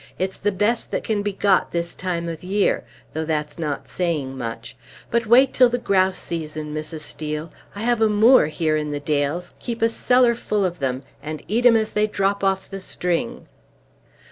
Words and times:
It's 0.17 0.37
the 0.37 0.51
best 0.51 0.89
that 0.89 1.03
can 1.03 1.21
be 1.21 1.31
got 1.31 1.73
this 1.73 1.93
time 1.93 2.27
of 2.27 2.43
year, 2.43 2.83
though 3.13 3.23
that's 3.23 3.59
not 3.59 3.87
saying 3.87 4.35
much; 4.35 4.75
but 5.11 5.27
wait 5.27 5.53
till 5.53 5.69
the 5.69 5.77
grouse 5.77 6.17
season, 6.17 6.73
Mrs. 6.73 7.01
Steel! 7.01 7.51
I 7.75 7.81
have 7.81 8.01
a 8.01 8.09
moor 8.09 8.47
here 8.47 8.75
in 8.75 8.89
the 8.89 8.99
dales, 8.99 9.53
keep 9.59 9.79
a 9.83 9.89
cellar 9.89 10.33
full 10.33 10.65
of 10.65 10.79
them, 10.79 11.03
and 11.21 11.43
eat 11.47 11.67
'em 11.67 11.77
as 11.77 11.91
they 11.91 12.07
drop 12.07 12.43
off 12.43 12.67
the 12.67 12.79
string." 12.81 13.45